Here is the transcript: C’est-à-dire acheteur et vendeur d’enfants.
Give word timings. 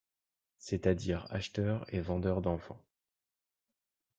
C’est-à-dire 0.57 1.27
acheteur 1.29 1.85
et 1.93 1.99
vendeur 1.99 2.41
d’enfants. 2.41 2.81